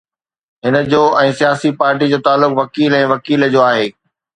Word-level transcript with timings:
هن 0.67 0.73
جو 0.93 1.01
۽ 1.25 1.29
سياسي 1.43 1.73
پارٽيءَ 1.85 2.11
جو 2.15 2.23
تعلق 2.31 2.59
وڪيل 2.63 3.01
۽ 3.05 3.07
وڪيل 3.15 3.51
جو 3.59 3.67
آهي. 3.73 3.89